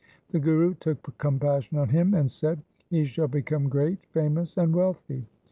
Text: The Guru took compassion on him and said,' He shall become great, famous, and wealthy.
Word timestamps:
The 0.31 0.39
Guru 0.39 0.73
took 0.79 1.15
compassion 1.19 1.77
on 1.77 1.89
him 1.89 2.15
and 2.15 2.31
said,' 2.31 2.59
He 2.89 3.05
shall 3.05 3.27
become 3.27 3.69
great, 3.69 4.03
famous, 4.07 4.57
and 4.57 4.75
wealthy. 4.75 5.27